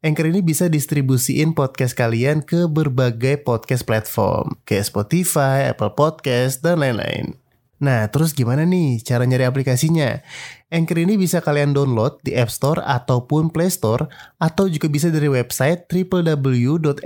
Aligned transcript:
Anchor 0.00 0.32
ini 0.32 0.40
bisa 0.40 0.72
distribusiin 0.72 1.52
podcast 1.52 1.92
kalian 1.92 2.40
ke 2.40 2.64
berbagai 2.64 3.44
podcast 3.44 3.84
platform, 3.84 4.56
kayak 4.64 4.88
Spotify, 4.88 5.68
Apple 5.68 5.92
Podcast, 5.92 6.64
dan 6.64 6.80
lain-lain. 6.80 7.36
Nah, 7.84 8.08
terus 8.08 8.32
gimana 8.32 8.64
nih 8.64 9.04
cara 9.04 9.28
nyari 9.28 9.44
aplikasinya? 9.44 10.24
Anchor 10.72 11.04
ini 11.04 11.20
bisa 11.20 11.44
kalian 11.44 11.76
download 11.76 12.16
di 12.24 12.32
App 12.32 12.48
Store 12.48 12.80
ataupun 12.80 13.52
Play 13.52 13.68
Store, 13.68 14.08
atau 14.40 14.72
juga 14.72 14.88
bisa 14.88 15.12
dari 15.12 15.28
website 15.28 15.84
www.anchor.fm. 15.92 17.04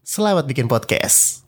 Selamat 0.00 0.48
bikin 0.48 0.72
podcast! 0.72 1.44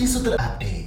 Isu 0.00 0.18
terupdate. 0.24 0.84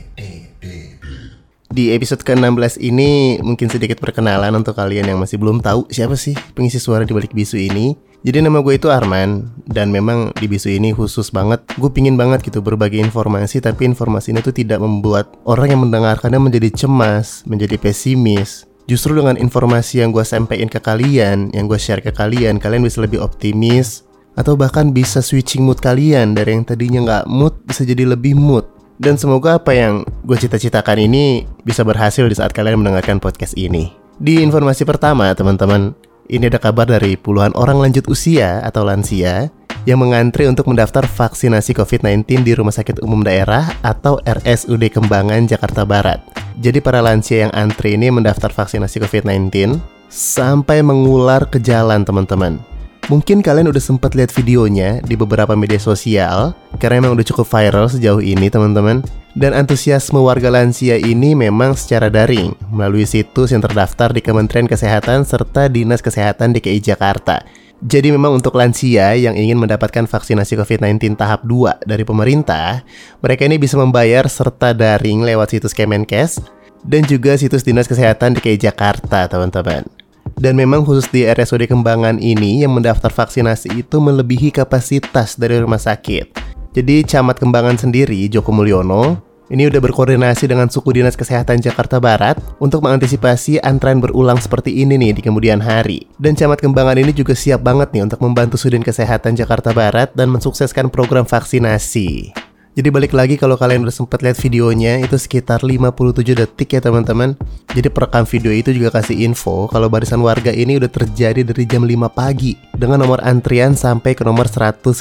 Di 1.67 1.93
episode 1.93 2.25
ke-16 2.25 2.81
ini 2.81 3.37
mungkin 3.43 3.69
sedikit 3.69 4.01
perkenalan 4.01 4.49
untuk 4.55 4.73
kalian 4.73 5.13
yang 5.13 5.19
masih 5.21 5.37
belum 5.37 5.61
tahu 5.61 5.85
siapa 5.93 6.17
sih 6.17 6.33
pengisi 6.57 6.81
suara 6.81 7.05
di 7.05 7.13
balik 7.13 7.37
bisu 7.37 7.59
ini. 7.59 7.93
Jadi 8.25 8.41
nama 8.41 8.65
gue 8.65 8.81
itu 8.81 8.89
Arman 8.89 9.45
dan 9.69 9.93
memang 9.93 10.33
di 10.33 10.49
bisu 10.49 10.73
ini 10.73 10.89
khusus 10.89 11.29
banget 11.29 11.61
gue 11.77 11.91
pingin 11.93 12.17
banget 12.17 12.41
gitu 12.41 12.65
berbagi 12.65 12.97
informasi 13.03 13.61
tapi 13.61 13.85
informasi 13.85 14.33
ini 14.33 14.41
tuh 14.41 14.57
tidak 14.57 14.81
membuat 14.81 15.37
orang 15.45 15.75
yang 15.75 15.85
mendengarkannya 15.85 16.41
menjadi 16.41 16.73
cemas, 16.73 17.45
menjadi 17.45 17.77
pesimis. 17.77 18.65
Justru 18.87 19.13
dengan 19.19 19.35
informasi 19.35 19.99
yang 20.01 20.15
gue 20.15 20.23
sampaikan 20.23 20.71
ke 20.71 20.79
kalian, 20.79 21.51
yang 21.51 21.67
gue 21.67 21.75
share 21.75 21.99
ke 21.99 22.15
kalian, 22.15 22.57
kalian 22.57 22.87
bisa 22.87 23.03
lebih 23.03 23.19
optimis, 23.19 24.06
atau 24.37 24.53
bahkan 24.53 24.93
bisa 24.93 25.19
switching 25.19 25.65
mood 25.65 25.81
kalian 25.81 26.37
dari 26.37 26.53
yang 26.53 26.63
tadinya 26.63 27.01
nggak 27.01 27.25
mood 27.25 27.57
bisa 27.65 27.81
jadi 27.81 28.05
lebih 28.05 28.37
mood. 28.37 28.63
Dan 28.97 29.17
semoga 29.17 29.61
apa 29.61 29.73
yang 29.73 30.01
gue 30.25 30.37
cita-citakan 30.37 30.97
ini 30.97 31.45
bisa 31.61 31.85
berhasil 31.85 32.25
di 32.25 32.33
saat 32.33 32.53
kalian 32.53 32.81
mendengarkan 32.81 33.21
podcast 33.21 33.53
ini. 33.53 33.93
Di 34.17 34.41
informasi 34.41 34.89
pertama, 34.89 35.29
teman-teman, 35.37 35.93
ini 36.33 36.49
ada 36.49 36.57
kabar 36.57 36.89
dari 36.89 37.13
puluhan 37.13 37.53
orang 37.53 37.77
lanjut 37.77 38.09
usia 38.09 38.57
atau 38.65 38.81
lansia 38.81 39.53
yang 39.85 40.01
mengantri 40.01 40.49
untuk 40.49 40.65
mendaftar 40.67 41.05
vaksinasi 41.05 41.77
COVID-19 41.77 42.41
di 42.41 42.51
Rumah 42.57 42.73
Sakit 42.73 42.99
Umum 43.05 43.21
Daerah 43.21 43.69
atau 43.85 44.17
RSUD 44.25 44.89
Kembangan, 44.89 45.45
Jakarta 45.45 45.85
Barat. 45.85 46.19
Jadi 46.57 46.81
para 46.81 46.99
lansia 46.99 47.45
yang 47.47 47.53
antri 47.53 47.93
ini 47.95 48.09
mendaftar 48.09 48.49
vaksinasi 48.49 48.97
COVID-19 49.05 49.77
sampai 50.09 50.81
mengular 50.81 51.45
ke 51.45 51.61
jalan, 51.61 52.01
teman-teman. 52.01 52.76
Mungkin 53.07 53.39
kalian 53.39 53.71
udah 53.71 53.79
sempat 53.79 54.19
lihat 54.19 54.35
videonya 54.35 54.99
di 54.99 55.15
beberapa 55.15 55.55
media 55.55 55.79
sosial 55.79 56.51
karena 56.75 56.99
emang 56.99 57.15
udah 57.15 57.23
cukup 57.23 57.47
viral 57.47 57.87
sejauh 57.87 58.19
ini 58.19 58.51
teman-teman. 58.51 58.99
Dan 59.31 59.55
antusiasme 59.55 60.19
warga 60.19 60.51
lansia 60.51 60.99
ini 60.99 61.31
memang 61.31 61.77
secara 61.77 62.11
daring 62.11 62.51
melalui 62.67 63.07
situs 63.07 63.55
yang 63.55 63.63
terdaftar 63.63 64.11
di 64.11 64.19
Kementerian 64.19 64.67
Kesehatan 64.67 65.23
serta 65.23 65.71
Dinas 65.71 66.03
Kesehatan 66.03 66.51
DKI 66.57 66.83
Jakarta. 66.83 67.47
Jadi 67.79 68.11
memang 68.11 68.41
untuk 68.41 68.57
lansia 68.57 69.13
yang 69.13 69.37
ingin 69.37 69.55
mendapatkan 69.55 70.09
vaksinasi 70.09 70.57
COVID-19 70.57 71.15
tahap 71.15 71.45
2 71.45 71.85
dari 71.85 72.03
pemerintah, 72.03 72.81
mereka 73.21 73.45
ini 73.45 73.61
bisa 73.61 73.77
membayar 73.77 74.25
serta 74.25 74.73
daring 74.73 75.21
lewat 75.21 75.53
situs 75.53 75.77
Kemenkes 75.77 76.41
dan 76.83 77.05
juga 77.07 77.37
situs 77.37 77.61
Dinas 77.63 77.87
Kesehatan 77.87 78.35
DKI 78.35 78.57
Jakarta, 78.67 79.29
teman-teman. 79.29 80.06
Dan 80.37 80.53
memang 80.53 80.85
khusus 80.85 81.09
di 81.09 81.25
RSUD 81.25 81.65
Kembangan 81.65 82.21
ini 82.21 82.61
yang 82.61 82.77
mendaftar 82.77 83.09
vaksinasi 83.09 83.73
itu 83.73 83.97
melebihi 83.97 84.53
kapasitas 84.53 85.33
dari 85.33 85.57
rumah 85.57 85.81
sakit. 85.81 86.37
Jadi 86.77 87.01
Camat 87.09 87.41
Kembangan 87.41 87.81
sendiri, 87.81 88.29
Joko 88.29 88.53
Mulyono, 88.53 89.17
ini 89.49 89.65
udah 89.65 89.81
berkoordinasi 89.81 90.45
dengan 90.45 90.69
suku 90.69 90.93
dinas 90.93 91.17
kesehatan 91.17 91.57
Jakarta 91.57 91.97
Barat 91.97 92.37
untuk 92.61 92.85
mengantisipasi 92.85 93.63
antrean 93.65 93.97
berulang 93.97 94.37
seperti 94.37 94.77
ini 94.85 94.99
nih 94.99 95.17
di 95.17 95.21
kemudian 95.25 95.57
hari. 95.57 96.05
Dan 96.21 96.37
Camat 96.37 96.61
Kembangan 96.61 97.01
ini 97.01 97.15
juga 97.17 97.33
siap 97.33 97.65
banget 97.65 97.89
nih 97.95 98.05
untuk 98.05 98.21
membantu 98.21 98.61
Sudin 98.61 98.85
Kesehatan 98.85 99.33
Jakarta 99.33 99.73
Barat 99.73 100.13
dan 100.13 100.29
mensukseskan 100.29 100.93
program 100.93 101.25
vaksinasi. 101.25 102.46
Jadi 102.77 102.93
balik 102.93 103.17
lagi 103.17 103.41
kalau 103.41 103.57
kalian 103.57 103.89
udah 103.89 103.95
sempat 104.05 104.21
lihat 104.21 104.37
videonya 104.37 105.01
itu 105.01 105.17
sekitar 105.17 105.65
57 105.65 106.13
detik 106.37 106.77
ya 106.77 106.81
teman-teman. 106.85 107.33
Jadi 107.73 107.89
perekam 107.89 108.21
video 108.29 108.53
itu 108.53 108.69
juga 108.69 109.01
kasih 109.01 109.25
info 109.25 109.65
kalau 109.65 109.89
barisan 109.89 110.21
warga 110.21 110.53
ini 110.53 110.77
udah 110.77 110.85
terjadi 110.85 111.41
dari 111.41 111.65
jam 111.65 111.81
5 111.81 112.05
pagi 112.13 112.53
dengan 112.77 113.01
nomor 113.01 113.25
antrian 113.25 113.73
sampai 113.73 114.13
ke 114.13 114.21
nomor 114.21 114.45
157. 114.45 114.93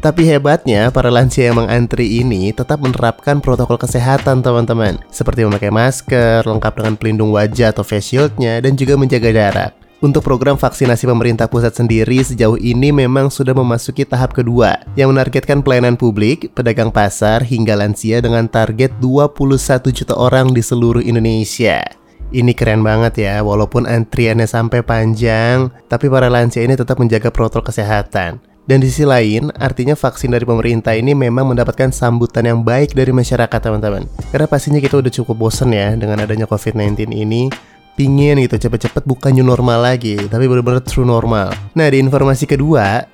Tapi 0.00 0.22
hebatnya, 0.26 0.88
para 0.88 1.12
lansia 1.12 1.52
yang 1.52 1.60
mengantri 1.60 2.24
ini 2.24 2.56
tetap 2.56 2.80
menerapkan 2.80 3.38
protokol 3.38 3.78
kesehatan 3.78 4.42
teman-teman 4.42 4.98
Seperti 5.12 5.46
memakai 5.46 5.70
masker, 5.70 6.42
lengkap 6.42 6.72
dengan 6.72 6.94
pelindung 6.96 7.30
wajah 7.36 7.70
atau 7.70 7.84
face 7.84 8.16
shieldnya, 8.16 8.64
dan 8.64 8.80
juga 8.80 8.96
menjaga 8.96 9.28
jarak 9.28 9.81
untuk 10.02 10.26
program 10.26 10.58
vaksinasi 10.58 11.06
pemerintah 11.06 11.46
pusat 11.46 11.78
sendiri 11.78 12.18
sejauh 12.20 12.58
ini 12.58 12.90
memang 12.90 13.30
sudah 13.30 13.54
memasuki 13.54 14.02
tahap 14.02 14.34
kedua 14.34 14.82
yang 14.98 15.14
menargetkan 15.14 15.62
pelayanan 15.62 15.94
publik, 15.94 16.50
pedagang 16.52 16.90
pasar 16.90 17.46
hingga 17.46 17.78
lansia 17.78 18.18
dengan 18.18 18.50
target 18.50 18.90
21 18.98 19.94
juta 19.94 20.18
orang 20.18 20.50
di 20.50 20.60
seluruh 20.60 21.00
Indonesia. 21.00 21.80
Ini 22.34 22.50
keren 22.56 22.82
banget 22.82 23.22
ya, 23.22 23.46
walaupun 23.46 23.86
antriannya 23.86 24.48
sampai 24.50 24.82
panjang, 24.82 25.70
tapi 25.86 26.10
para 26.10 26.26
lansia 26.26 26.66
ini 26.66 26.74
tetap 26.74 26.98
menjaga 26.98 27.30
protokol 27.30 27.70
kesehatan. 27.70 28.42
Dan 28.62 28.78
di 28.78 28.88
sisi 28.88 29.02
lain, 29.02 29.50
artinya 29.58 29.98
vaksin 29.98 30.32
dari 30.32 30.46
pemerintah 30.46 30.94
ini 30.94 31.18
memang 31.18 31.50
mendapatkan 31.50 31.90
sambutan 31.90 32.46
yang 32.46 32.62
baik 32.62 32.94
dari 32.94 33.10
masyarakat 33.10 33.58
teman-teman. 33.58 34.06
Karena 34.30 34.46
pastinya 34.46 34.78
kita 34.78 35.02
udah 35.02 35.12
cukup 35.12 35.34
bosen 35.46 35.74
ya 35.74 35.94
dengan 35.98 36.22
adanya 36.22 36.46
COVID-19 36.46 37.10
ini 37.10 37.50
pingin 37.94 38.40
gitu 38.42 38.56
cepet-cepet 38.56 39.04
bukan 39.04 39.32
new 39.36 39.46
normal 39.46 39.82
lagi 39.82 40.16
tapi 40.28 40.48
benar-benar 40.48 40.82
true 40.84 41.06
normal 41.06 41.52
nah 41.76 41.86
di 41.88 42.00
informasi 42.00 42.48
kedua 42.48 43.04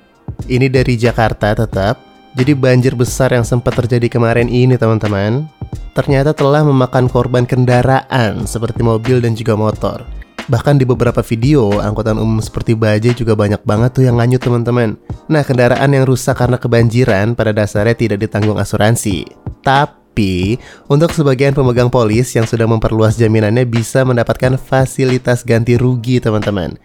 ini 0.47 0.67
dari 0.71 0.95
Jakarta 0.95 1.53
tetap 1.53 1.99
jadi 2.37 2.53
banjir 2.53 2.93
besar 2.93 3.33
yang 3.33 3.43
sempat 3.43 3.75
terjadi 3.75 4.07
kemarin 4.07 4.47
ini 4.47 4.79
teman-teman 4.79 5.47
ternyata 5.91 6.31
telah 6.31 6.63
memakan 6.63 7.11
korban 7.11 7.43
kendaraan 7.43 8.47
seperti 8.47 8.79
mobil 8.85 9.19
dan 9.19 9.35
juga 9.35 9.59
motor 9.59 10.05
Bahkan 10.49 10.81
di 10.81 10.85
beberapa 10.89 11.21
video, 11.21 11.77
angkutan 11.77 12.17
umum 12.17 12.41
seperti 12.41 12.73
bajai 12.73 13.13
juga 13.13 13.37
banyak 13.37 13.61
banget 13.61 14.01
tuh 14.01 14.03
yang 14.09 14.17
nganyut 14.17 14.41
teman-teman. 14.41 14.97
Nah, 15.29 15.45
kendaraan 15.45 15.93
yang 15.93 16.09
rusak 16.09 16.41
karena 16.41 16.57
kebanjiran 16.57 17.37
pada 17.37 17.53
dasarnya 17.53 17.93
tidak 17.93 18.25
ditanggung 18.25 18.57
asuransi. 18.57 19.29
Tapi 19.61 19.98
tapi 20.09 20.59
untuk 20.91 21.15
sebagian 21.15 21.55
pemegang 21.55 21.87
polis 21.87 22.35
yang 22.35 22.43
sudah 22.43 22.67
memperluas 22.67 23.15
jaminannya 23.15 23.63
bisa 23.63 24.03
mendapatkan 24.03 24.59
fasilitas 24.59 25.47
ganti 25.47 25.79
rugi 25.79 26.19
teman-teman. 26.19 26.75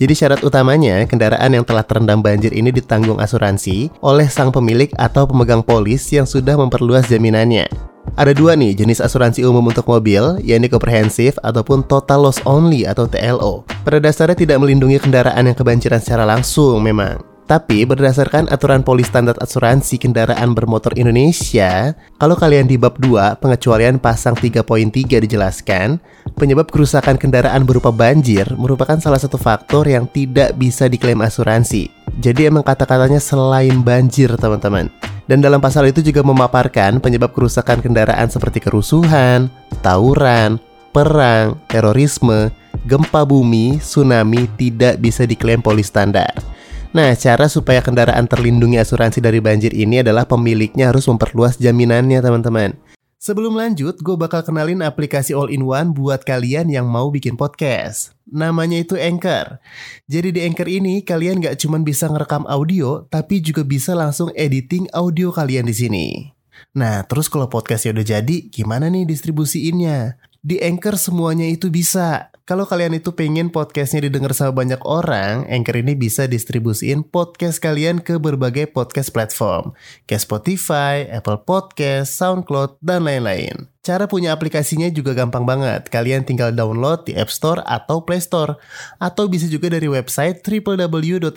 Jadi 0.00 0.16
syarat 0.16 0.40
utamanya 0.40 1.04
kendaraan 1.04 1.52
yang 1.52 1.60
telah 1.60 1.84
terendam 1.84 2.24
banjir 2.24 2.56
ini 2.56 2.72
ditanggung 2.72 3.20
asuransi 3.20 3.92
oleh 4.00 4.24
sang 4.32 4.48
pemilik 4.48 4.88
atau 4.96 5.28
pemegang 5.28 5.60
polis 5.60 6.08
yang 6.08 6.24
sudah 6.24 6.56
memperluas 6.56 7.04
jaminannya. 7.04 7.68
Ada 8.16 8.32
dua 8.32 8.56
nih 8.56 8.72
jenis 8.72 9.04
asuransi 9.04 9.44
umum 9.44 9.68
untuk 9.68 9.84
mobil, 9.84 10.40
yaitu 10.40 10.72
komprehensif 10.72 11.36
ataupun 11.44 11.84
total 11.84 12.24
loss 12.24 12.40
only 12.48 12.88
atau 12.88 13.04
TLO. 13.04 13.68
Pada 13.84 14.00
dasarnya 14.00 14.40
tidak 14.40 14.56
melindungi 14.56 14.96
kendaraan 14.96 15.44
yang 15.44 15.52
kebanjiran 15.52 16.00
secara 16.00 16.24
langsung 16.24 16.80
memang. 16.80 17.29
Tapi 17.50 17.82
berdasarkan 17.82 18.46
aturan 18.46 18.86
polis 18.86 19.10
standar 19.10 19.34
asuransi 19.42 19.98
kendaraan 19.98 20.54
bermotor 20.54 20.94
Indonesia, 20.94 21.98
kalau 22.14 22.38
kalian 22.38 22.70
di 22.70 22.78
bab 22.78 22.94
2 23.02 23.42
pengecualian 23.42 23.98
pasang 23.98 24.38
3.3 24.38 25.18
dijelaskan, 25.18 25.98
penyebab 26.38 26.70
kerusakan 26.70 27.18
kendaraan 27.18 27.66
berupa 27.66 27.90
banjir 27.90 28.46
merupakan 28.54 28.94
salah 29.02 29.18
satu 29.18 29.34
faktor 29.34 29.82
yang 29.90 30.06
tidak 30.06 30.54
bisa 30.54 30.86
diklaim 30.86 31.18
asuransi. 31.26 31.90
Jadi 32.22 32.46
emang 32.46 32.62
kata-katanya 32.62 33.18
selain 33.18 33.82
banjir 33.82 34.30
teman-teman. 34.38 34.86
Dan 35.26 35.42
dalam 35.42 35.58
pasal 35.58 35.90
itu 35.90 36.06
juga 36.06 36.22
memaparkan 36.22 37.02
penyebab 37.02 37.34
kerusakan 37.34 37.82
kendaraan 37.82 38.30
seperti 38.30 38.62
kerusuhan, 38.62 39.50
tawuran, 39.82 40.62
perang, 40.94 41.58
terorisme, 41.66 42.54
gempa 42.86 43.26
bumi, 43.26 43.82
tsunami 43.82 44.46
tidak 44.54 45.02
bisa 45.02 45.26
diklaim 45.26 45.58
polis 45.58 45.90
standar. 45.90 46.30
Nah, 46.90 47.14
cara 47.14 47.46
supaya 47.46 47.78
kendaraan 47.78 48.26
terlindungi 48.26 48.74
asuransi 48.82 49.22
dari 49.22 49.38
banjir 49.38 49.70
ini 49.70 50.02
adalah 50.02 50.26
pemiliknya 50.26 50.90
harus 50.90 51.06
memperluas 51.06 51.54
jaminannya, 51.54 52.18
teman-teman. 52.18 52.74
Sebelum 53.14 53.54
lanjut, 53.54 53.94
gue 54.02 54.16
bakal 54.18 54.42
kenalin 54.42 54.82
aplikasi 54.82 55.30
all-in-one 55.30 55.94
buat 55.94 56.26
kalian 56.26 56.66
yang 56.66 56.90
mau 56.90 57.06
bikin 57.14 57.38
podcast. 57.38 58.10
Namanya 58.26 58.82
itu 58.82 58.98
Anchor. 58.98 59.62
Jadi 60.10 60.34
di 60.34 60.40
Anchor 60.42 60.66
ini 60.66 61.06
kalian 61.06 61.38
gak 61.38 61.62
cuma 61.62 61.78
bisa 61.78 62.10
ngerekam 62.10 62.42
audio, 62.50 63.06
tapi 63.06 63.38
juga 63.38 63.62
bisa 63.62 63.94
langsung 63.94 64.34
editing 64.34 64.90
audio 64.90 65.30
kalian 65.30 65.70
di 65.70 65.74
sini. 65.76 66.06
Nah, 66.74 67.06
terus 67.06 67.30
kalau 67.30 67.46
podcastnya 67.46 67.94
udah 67.94 68.18
jadi, 68.18 68.50
gimana 68.50 68.90
nih 68.90 69.06
distribusiinnya? 69.06 70.18
Di 70.42 70.58
Anchor 70.58 70.98
semuanya 70.98 71.46
itu 71.46 71.70
bisa. 71.70 72.34
Kalau 72.50 72.66
kalian 72.66 72.98
itu 72.98 73.14
pengen 73.14 73.54
podcastnya 73.54 74.10
didengar 74.10 74.34
sama 74.34 74.50
banyak 74.50 74.82
orang, 74.82 75.46
Anchor 75.46 75.86
ini 75.86 75.94
bisa 75.94 76.26
distribusiin 76.26 77.06
podcast 77.06 77.62
kalian 77.62 78.02
ke 78.02 78.18
berbagai 78.18 78.74
podcast 78.74 79.14
platform. 79.14 79.70
Kayak 80.10 80.26
Spotify, 80.26 81.06
Apple 81.14 81.46
Podcast, 81.46 82.10
Soundcloud, 82.18 82.82
dan 82.82 83.06
lain-lain. 83.06 83.70
Cara 83.86 84.10
punya 84.10 84.34
aplikasinya 84.34 84.90
juga 84.90 85.14
gampang 85.14 85.46
banget. 85.46 85.94
Kalian 85.94 86.26
tinggal 86.26 86.50
download 86.50 87.06
di 87.06 87.14
App 87.14 87.30
Store 87.30 87.62
atau 87.62 88.02
Play 88.02 88.18
Store. 88.18 88.58
Atau 88.98 89.30
bisa 89.30 89.46
juga 89.46 89.70
dari 89.70 89.86
website 89.86 90.42
www.anchor.fm. 90.42 91.32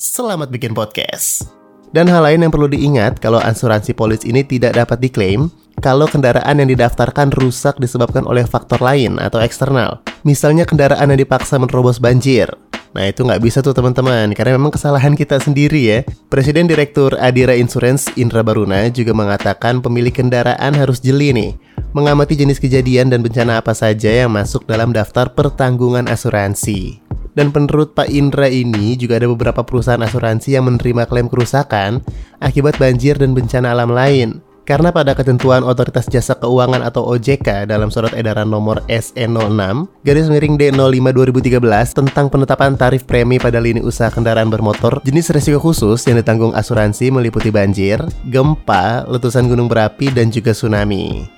Selamat 0.00 0.48
bikin 0.48 0.72
podcast! 0.72 1.52
Dan 1.92 2.08
hal 2.08 2.24
lain 2.24 2.48
yang 2.48 2.52
perlu 2.52 2.72
diingat 2.72 3.20
kalau 3.20 3.44
asuransi 3.44 3.92
polis 3.92 4.24
ini 4.24 4.40
tidak 4.40 4.72
dapat 4.72 5.04
diklaim 5.04 5.52
kalau 5.86 6.10
kendaraan 6.10 6.58
yang 6.58 6.66
didaftarkan 6.66 7.30
rusak 7.30 7.78
disebabkan 7.78 8.26
oleh 8.26 8.42
faktor 8.42 8.82
lain 8.82 9.22
atau 9.22 9.38
eksternal. 9.38 10.02
Misalnya 10.26 10.66
kendaraan 10.66 11.14
yang 11.14 11.20
dipaksa 11.22 11.62
menerobos 11.62 12.02
banjir. 12.02 12.50
Nah 12.90 13.06
itu 13.06 13.22
nggak 13.22 13.38
bisa 13.38 13.62
tuh 13.62 13.70
teman-teman, 13.70 14.34
karena 14.34 14.58
memang 14.58 14.74
kesalahan 14.74 15.14
kita 15.14 15.38
sendiri 15.38 15.78
ya. 15.86 15.98
Presiden 16.26 16.66
Direktur 16.66 17.14
Adira 17.22 17.54
Insurance 17.54 18.10
Indra 18.18 18.42
Baruna 18.42 18.90
juga 18.90 19.14
mengatakan 19.14 19.78
pemilik 19.78 20.10
kendaraan 20.10 20.74
harus 20.74 20.98
jeli 20.98 21.30
nih, 21.30 21.54
mengamati 21.94 22.34
jenis 22.34 22.58
kejadian 22.58 23.14
dan 23.14 23.22
bencana 23.22 23.62
apa 23.62 23.70
saja 23.70 24.10
yang 24.10 24.34
masuk 24.34 24.66
dalam 24.66 24.90
daftar 24.90 25.30
pertanggungan 25.38 26.10
asuransi. 26.10 26.98
Dan 27.36 27.54
menurut 27.54 27.94
Pak 27.94 28.10
Indra 28.10 28.50
ini 28.50 28.98
juga 28.98 29.22
ada 29.22 29.30
beberapa 29.30 29.62
perusahaan 29.62 30.02
asuransi 30.02 30.56
yang 30.56 30.66
menerima 30.66 31.06
klaim 31.06 31.30
kerusakan 31.30 32.02
akibat 32.42 32.74
banjir 32.80 33.20
dan 33.20 33.36
bencana 33.36 33.70
alam 33.76 33.92
lain. 33.92 34.42
Karena 34.66 34.90
pada 34.90 35.14
ketentuan 35.14 35.62
Otoritas 35.62 36.10
Jasa 36.10 36.34
Keuangan 36.42 36.82
atau 36.82 37.06
OJK 37.14 37.70
dalam 37.70 37.86
surat 37.86 38.10
edaran 38.18 38.50
nomor 38.50 38.82
SE06 38.90 39.54
garis 40.02 40.26
miring 40.26 40.58
D05 40.58 41.06
2013 41.06 41.62
tentang 41.94 42.26
penetapan 42.26 42.74
tarif 42.74 43.06
premi 43.06 43.38
pada 43.38 43.62
lini 43.62 43.78
usaha 43.78 44.10
kendaraan 44.10 44.50
bermotor 44.50 44.98
jenis 45.06 45.30
resiko 45.30 45.62
khusus 45.62 46.02
yang 46.10 46.18
ditanggung 46.18 46.50
asuransi 46.50 47.14
meliputi 47.14 47.54
banjir, 47.54 48.02
gempa, 48.26 49.06
letusan 49.06 49.46
gunung 49.46 49.70
berapi, 49.70 50.10
dan 50.10 50.34
juga 50.34 50.50
tsunami. 50.50 51.30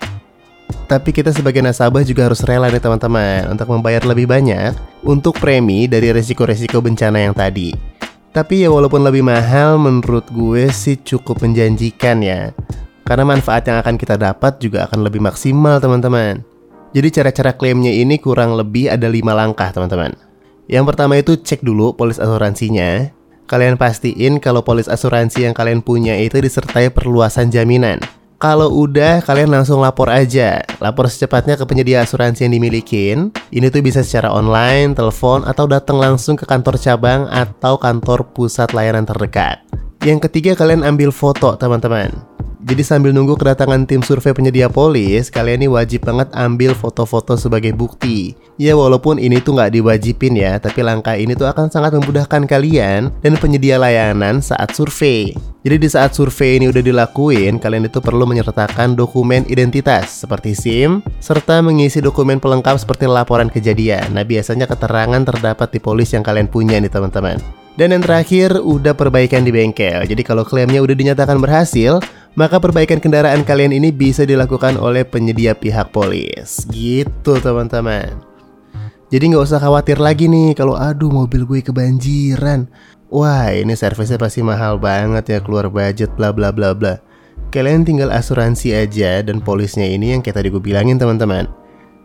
Tapi 0.89 1.13
kita 1.13 1.29
sebagai 1.29 1.61
nasabah 1.61 2.01
juga 2.09 2.33
harus 2.33 2.41
rela 2.41 2.73
nih 2.73 2.81
teman-teman 2.81 3.53
untuk 3.53 3.69
membayar 3.69 4.09
lebih 4.09 4.25
banyak 4.25 4.73
untuk 5.05 5.37
premi 5.37 5.85
dari 5.85 6.17
resiko-resiko 6.17 6.81
bencana 6.81 7.29
yang 7.29 7.37
tadi. 7.37 7.77
Tapi 8.33 8.65
ya 8.65 8.73
walaupun 8.73 9.05
lebih 9.05 9.21
mahal 9.21 9.77
menurut 9.77 10.25
gue 10.33 10.73
sih 10.73 10.97
cukup 10.97 11.45
menjanjikan 11.45 12.25
ya 12.25 12.57
karena 13.09 13.25
manfaat 13.25 13.65
yang 13.65 13.81
akan 13.81 13.97
kita 13.97 14.21
dapat 14.21 14.61
juga 14.61 14.85
akan 14.85 15.09
lebih 15.09 15.25
maksimal 15.25 15.81
teman-teman. 15.81 16.45
Jadi 16.93 17.09
cara-cara 17.09 17.57
klaimnya 17.57 17.89
ini 17.89 18.21
kurang 18.21 18.53
lebih 18.53 18.93
ada 18.93 19.09
5 19.09 19.25
langkah 19.33 19.73
teman-teman. 19.73 20.13
Yang 20.69 20.85
pertama 20.93 21.17
itu 21.17 21.41
cek 21.41 21.65
dulu 21.65 21.97
polis 21.97 22.21
asuransinya. 22.21 23.09
Kalian 23.49 23.81
pastiin 23.81 24.37
kalau 24.45 24.61
polis 24.61 24.93
asuransi 24.93 25.49
yang 25.49 25.57
kalian 25.57 25.81
punya 25.81 26.21
itu 26.21 26.37
disertai 26.37 26.93
perluasan 26.93 27.49
jaminan. 27.49 27.97
Kalau 28.39 28.71
udah, 28.71 29.25
kalian 29.25 29.51
langsung 29.51 29.83
lapor 29.83 30.13
aja. 30.13 30.63
Lapor 30.79 31.11
secepatnya 31.11 31.59
ke 31.59 31.65
penyedia 31.67 32.05
asuransi 32.07 32.47
yang 32.47 32.55
dimilikin. 32.55 33.35
Ini 33.51 33.67
tuh 33.73 33.83
bisa 33.83 34.05
secara 34.05 34.31
online, 34.31 34.95
telepon, 34.95 35.43
atau 35.43 35.67
datang 35.67 35.99
langsung 35.99 36.39
ke 36.39 36.47
kantor 36.47 36.79
cabang 36.79 37.27
atau 37.33 37.75
kantor 37.81 38.31
pusat 38.31 38.71
layanan 38.77 39.03
terdekat. 39.09 39.65
Yang 40.07 40.31
ketiga, 40.31 40.55
kalian 40.55 40.87
ambil 40.87 41.11
foto, 41.11 41.59
teman-teman. 41.59 42.15
Jadi 42.69 42.85
sambil 42.85 43.17
nunggu 43.17 43.33
kedatangan 43.33 43.89
tim 43.89 44.05
survei 44.05 44.37
penyedia 44.37 44.69
polis, 44.69 45.33
kalian 45.33 45.65
ini 45.65 45.69
wajib 45.73 46.05
banget 46.05 46.29
ambil 46.37 46.77
foto-foto 46.77 47.33
sebagai 47.41 47.73
bukti. 47.73 48.37
Ya 48.61 48.77
walaupun 48.77 49.17
ini 49.17 49.41
tuh 49.41 49.57
nggak 49.57 49.73
diwajibin 49.73 50.37
ya, 50.37 50.61
tapi 50.61 50.85
langkah 50.85 51.17
ini 51.17 51.33
tuh 51.33 51.49
akan 51.49 51.73
sangat 51.73 51.97
memudahkan 51.97 52.45
kalian 52.45 53.09
dan 53.25 53.33
penyedia 53.41 53.81
layanan 53.81 54.45
saat 54.45 54.77
survei. 54.77 55.33
Jadi 55.65 55.77
di 55.81 55.89
saat 55.89 56.13
survei 56.13 56.61
ini 56.61 56.69
udah 56.69 56.85
dilakuin, 56.85 57.57
kalian 57.57 57.89
itu 57.89 58.05
perlu 58.05 58.29
menyertakan 58.29 58.93
dokumen 58.93 59.49
identitas 59.49 60.29
seperti 60.29 60.53
SIM, 60.53 61.01
serta 61.25 61.65
mengisi 61.65 62.05
dokumen 62.05 62.37
pelengkap 62.37 62.77
seperti 62.77 63.09
laporan 63.09 63.49
kejadian. 63.49 64.13
Nah 64.13 64.29
biasanya 64.29 64.69
keterangan 64.69 65.25
terdapat 65.25 65.73
di 65.73 65.81
polis 65.81 66.13
yang 66.13 66.21
kalian 66.21 66.53
punya 66.53 66.77
nih 66.77 66.93
teman-teman. 66.93 67.41
Dan 67.79 67.95
yang 67.95 68.03
terakhir, 68.03 68.59
udah 68.59 68.91
perbaikan 68.91 69.47
di 69.47 69.55
bengkel. 69.55 70.03
Jadi 70.03 70.27
kalau 70.27 70.43
klaimnya 70.43 70.83
udah 70.83 70.99
dinyatakan 70.99 71.39
berhasil, 71.39 72.03
maka 72.39 72.63
perbaikan 72.63 73.03
kendaraan 73.03 73.43
kalian 73.43 73.75
ini 73.75 73.91
bisa 73.91 74.23
dilakukan 74.23 74.79
oleh 74.79 75.03
penyedia 75.03 75.59
pihak 75.59 75.91
polis. 75.91 76.63
Gitu 76.71 77.35
teman-teman. 77.43 78.23
Jadi 79.11 79.25
nggak 79.35 79.43
usah 79.43 79.59
khawatir 79.59 79.99
lagi 79.99 80.31
nih 80.31 80.55
kalau 80.55 80.79
aduh 80.79 81.11
mobil 81.11 81.43
gue 81.43 81.67
kebanjiran. 81.67 82.71
Wah 83.11 83.51
ini 83.51 83.75
servisnya 83.75 84.23
pasti 84.23 84.47
mahal 84.47 84.79
banget 84.79 85.35
ya 85.35 85.39
keluar 85.43 85.67
budget 85.67 86.15
bla 86.15 86.31
bla 86.31 86.55
bla 86.55 86.79
bla. 86.79 87.03
Kalian 87.51 87.83
tinggal 87.83 88.15
asuransi 88.15 88.71
aja 88.71 89.19
dan 89.27 89.43
polisnya 89.43 89.89
ini 89.91 90.15
yang 90.15 90.23
kayak 90.23 90.39
tadi 90.39 90.55
gue 90.55 90.63
bilangin 90.63 90.95
teman-teman. 90.95 91.51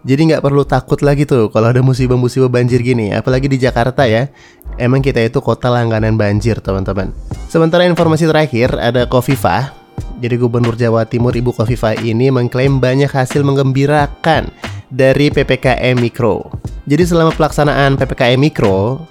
Jadi 0.02 0.34
nggak 0.34 0.42
perlu 0.42 0.66
takut 0.66 0.98
lagi 1.06 1.30
tuh 1.30 1.54
kalau 1.54 1.70
ada 1.70 1.80
musibah-musibah 1.86 2.50
banjir 2.50 2.82
gini, 2.82 3.14
apalagi 3.14 3.46
di 3.46 3.62
Jakarta 3.62 4.10
ya. 4.10 4.34
Emang 4.82 5.06
kita 5.06 5.22
itu 5.22 5.44
kota 5.44 5.70
langganan 5.70 6.18
banjir 6.18 6.58
teman-teman. 6.58 7.14
Sementara 7.52 7.86
informasi 7.86 8.26
terakhir 8.26 8.74
ada 8.80 9.06
Kofifah 9.06 9.83
jadi 10.22 10.36
Gubernur 10.38 10.78
Jawa 10.78 11.08
Timur 11.10 11.34
Ibu 11.34 11.56
Kofifa 11.56 11.98
ini 11.98 12.30
mengklaim 12.30 12.78
banyak 12.78 13.10
hasil 13.10 13.42
menggembirakan 13.42 14.52
dari 14.94 15.34
PPKM 15.34 15.98
Mikro. 15.98 16.54
Jadi 16.86 17.04
selama 17.08 17.34
pelaksanaan 17.34 17.98
PPKM 17.98 18.38
Mikro, 18.38 19.08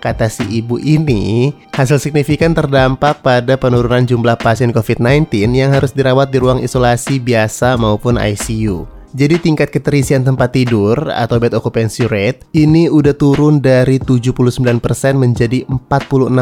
kata 0.00 0.30
si 0.30 0.46
ibu 0.48 0.80
ini, 0.80 1.52
hasil 1.74 1.98
signifikan 2.00 2.54
terdampak 2.54 3.20
pada 3.20 3.58
penurunan 3.58 4.06
jumlah 4.06 4.38
pasien 4.38 4.72
COVID-19 4.72 5.28
yang 5.52 5.74
harus 5.74 5.90
dirawat 5.92 6.32
di 6.32 6.38
ruang 6.38 6.62
isolasi 6.62 7.18
biasa 7.18 7.76
maupun 7.76 8.16
ICU. 8.16 8.95
Jadi 9.16 9.40
tingkat 9.40 9.72
keterisian 9.72 10.28
tempat 10.28 10.52
tidur 10.52 11.08
atau 11.08 11.40
bed 11.40 11.56
occupancy 11.56 12.04
rate 12.04 12.44
ini 12.52 12.92
udah 12.92 13.16
turun 13.16 13.64
dari 13.64 13.96
79% 13.96 14.60
menjadi 15.16 15.64
46% 15.64 16.36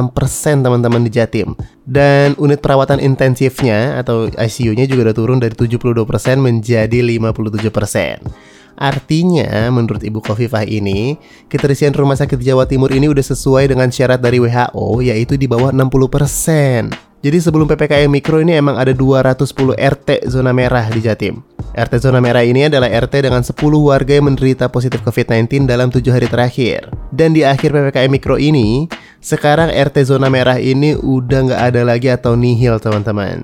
teman-teman 0.67 1.07
di 1.07 1.11
Jatim. 1.15 1.55
Dan 1.87 2.35
unit 2.35 2.59
perawatan 2.59 2.99
intensifnya 2.99 4.03
atau 4.03 4.27
ICU-nya 4.27 4.91
juga 4.91 5.07
udah 5.07 5.15
turun 5.15 5.39
dari 5.39 5.55
72% 5.55 6.03
menjadi 6.43 6.99
57%. 6.99 8.27
Artinya, 8.75 9.71
menurut 9.71 10.03
Ibu 10.03 10.19
Kofifah 10.19 10.67
ini, 10.67 11.15
keterisian 11.47 11.95
rumah 11.95 12.19
sakit 12.19 12.43
Jawa 12.43 12.67
Timur 12.67 12.91
ini 12.91 13.07
udah 13.07 13.23
sesuai 13.23 13.71
dengan 13.71 13.87
syarat 13.87 14.19
dari 14.19 14.43
WHO, 14.43 14.99
yaitu 14.99 15.39
di 15.39 15.47
bawah 15.47 15.71
60%. 15.71 17.14
Jadi 17.25 17.41
sebelum 17.41 17.65
PPKM 17.65 18.13
Mikro 18.13 18.37
ini 18.45 18.53
emang 18.53 18.77
ada 18.77 18.93
210 18.93 19.73
RT 19.81 20.29
zona 20.29 20.53
merah 20.53 20.85
di 20.93 21.01
Jatim. 21.01 21.41
RT 21.73 22.05
zona 22.05 22.21
merah 22.21 22.45
ini 22.45 22.69
adalah 22.69 22.93
RT 22.93 23.25
dengan 23.25 23.41
10 23.41 23.57
warga 23.81 24.13
yang 24.13 24.29
menderita 24.29 24.69
positif 24.69 25.01
COVID-19 25.01 25.65
dalam 25.65 25.89
7 25.89 26.05
hari 26.13 26.29
terakhir. 26.29 26.93
Dan 27.09 27.33
di 27.33 27.41
akhir 27.41 27.73
PPKM 27.73 28.13
Mikro 28.13 28.37
ini, 28.37 28.93
sekarang 29.25 29.73
RT 29.73 30.05
zona 30.05 30.29
merah 30.29 30.61
ini 30.61 31.01
udah 31.01 31.49
nggak 31.49 31.63
ada 31.73 31.81
lagi 31.89 32.13
atau 32.13 32.37
nihil 32.37 32.77
teman-teman. 32.77 33.41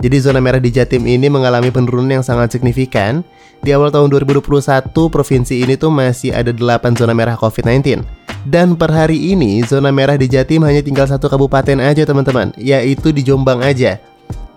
Jadi 0.00 0.16
zona 0.24 0.40
merah 0.40 0.62
di 0.62 0.72
Jatim 0.72 1.04
ini 1.04 1.28
mengalami 1.28 1.68
penurunan 1.68 2.08
yang 2.08 2.24
sangat 2.24 2.56
signifikan. 2.56 3.20
Di 3.60 3.76
awal 3.76 3.92
tahun 3.92 4.08
2021, 4.08 4.88
provinsi 5.12 5.68
ini 5.68 5.76
tuh 5.76 5.92
masih 5.92 6.32
ada 6.32 6.48
8 6.48 6.96
zona 6.96 7.12
merah 7.12 7.36
COVID-19. 7.36 8.17
Dan 8.46 8.78
per 8.78 8.94
hari 8.94 9.34
ini 9.34 9.64
zona 9.66 9.90
merah 9.90 10.14
di 10.14 10.30
Jatim 10.30 10.62
hanya 10.62 10.84
tinggal 10.84 11.10
satu 11.10 11.26
kabupaten 11.26 11.82
aja 11.82 12.06
teman-teman, 12.06 12.54
yaitu 12.54 13.10
di 13.10 13.26
Jombang 13.26 13.64
aja. 13.64 13.98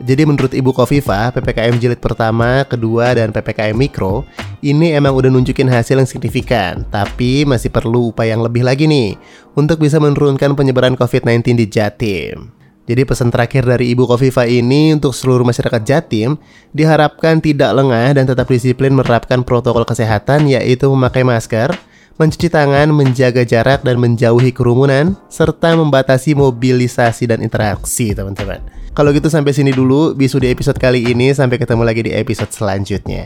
Jadi 0.01 0.25
menurut 0.25 0.49
Ibu 0.49 0.73
Kofifa, 0.73 1.29
PPKM 1.29 1.77
jilid 1.77 2.01
pertama, 2.01 2.65
kedua, 2.65 3.13
dan 3.13 3.29
PPKM 3.29 3.77
mikro 3.77 4.25
ini 4.65 4.97
emang 4.97 5.13
udah 5.13 5.29
nunjukin 5.29 5.69
hasil 5.69 6.01
yang 6.01 6.09
signifikan, 6.09 6.85
tapi 6.89 7.45
masih 7.45 7.69
perlu 7.69 8.09
upaya 8.09 8.33
yang 8.33 8.41
lebih 8.41 8.65
lagi 8.65 8.89
nih 8.89 9.13
untuk 9.53 9.77
bisa 9.77 10.01
menurunkan 10.01 10.57
penyebaran 10.57 10.97
COVID-19 10.97 11.53
di 11.53 11.65
Jatim. 11.69 12.49
Jadi 12.89 13.01
pesan 13.05 13.29
terakhir 13.29 13.61
dari 13.61 13.93
Ibu 13.93 14.09
Kofifa 14.09 14.49
ini 14.49 14.97
untuk 14.97 15.13
seluruh 15.13 15.45
masyarakat 15.45 15.85
Jatim 15.85 16.41
diharapkan 16.73 17.37
tidak 17.37 17.69
lengah 17.77 18.17
dan 18.17 18.25
tetap 18.25 18.49
disiplin 18.49 18.97
menerapkan 18.97 19.45
protokol 19.45 19.85
kesehatan 19.85 20.49
yaitu 20.49 20.89
memakai 20.89 21.21
masker, 21.21 21.77
mencuci 22.21 22.53
tangan, 22.53 22.93
menjaga 22.93 23.41
jarak 23.41 23.81
dan 23.81 23.97
menjauhi 23.97 24.53
kerumunan, 24.53 25.17
serta 25.25 25.73
membatasi 25.73 26.37
mobilisasi 26.37 27.25
dan 27.25 27.41
interaksi, 27.41 28.13
teman-teman. 28.13 28.61
Kalau 28.93 29.09
gitu 29.09 29.25
sampai 29.25 29.57
sini 29.57 29.73
dulu 29.73 30.13
bisu 30.13 30.37
di 30.37 30.53
episode 30.53 30.77
kali 30.77 31.01
ini, 31.01 31.33
sampai 31.33 31.57
ketemu 31.57 31.81
lagi 31.81 32.05
di 32.05 32.13
episode 32.13 32.53
selanjutnya. 32.53 33.25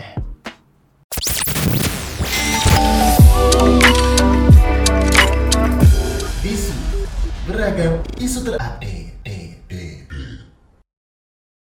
Bisu 6.39 6.71
beragam 7.51 7.99
isu 8.15 8.39
terupdate. 8.47 8.94